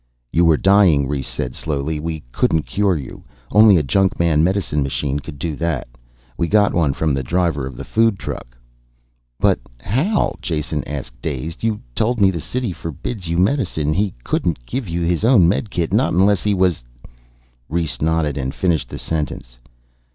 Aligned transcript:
"You 0.33 0.45
were 0.45 0.57
dying," 0.57 1.07
Rhes 1.07 1.27
said 1.27 1.53
slowly. 1.53 1.99
"We 1.99 2.23
couldn't 2.31 2.63
cure 2.63 2.97
you. 2.97 3.23
Only 3.51 3.77
a 3.77 3.83
junkman 3.83 4.43
medicine 4.43 4.81
machine 4.81 5.19
could 5.19 5.37
do 5.37 5.55
that. 5.57 5.87
We 6.39 6.47
got 6.47 6.73
one 6.73 6.93
from 6.93 7.13
the 7.13 7.21
driver 7.21 7.67
of 7.67 7.77
the 7.77 7.85
food 7.85 8.17
truck." 8.17 8.57
"But 9.39 9.59
how?" 9.79 10.37
Jason 10.41 10.83
asked, 10.87 11.21
dazed. 11.21 11.63
"You 11.63 11.81
told 11.93 12.19
me 12.19 12.31
the 12.31 12.39
city 12.41 12.73
forbids 12.73 13.27
you 13.27 13.37
medicine. 13.37 13.93
He 13.93 14.15
couldn't 14.23 14.65
give 14.65 14.89
you 14.89 15.01
his 15.03 15.23
own 15.23 15.47
medikit. 15.47 15.93
Not 15.93 16.13
unless 16.13 16.41
he 16.41 16.55
was" 16.55 16.83
Rhes 17.69 18.01
nodded 18.01 18.37
and 18.39 18.55
finished 18.55 18.89
the 18.89 18.97
sentence. 18.97 19.59